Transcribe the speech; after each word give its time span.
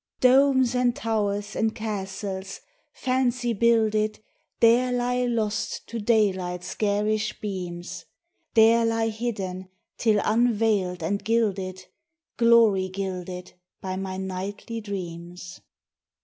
Domes 0.19 0.73
and 0.73 0.95
towers 0.95 1.55
and 1.55 1.75
castles, 1.75 2.61
fancy 2.91 3.53
builded, 3.53 4.19
There 4.59 4.91
lie 4.91 5.25
lost 5.25 5.85
to 5.89 5.99
daylight's 5.99 6.73
garish 6.73 7.39
beams,— 7.39 8.05
There 8.55 8.83
lie 8.83 9.09
hidden 9.09 9.69
till 9.99 10.19
unveiled 10.25 11.03
and 11.03 11.23
gilded, 11.23 11.85
Glory 12.37 12.89
gilded, 12.89 13.53
by 13.79 13.95
my 13.95 14.17
nightly 14.17 14.81
dreams 14.81 15.61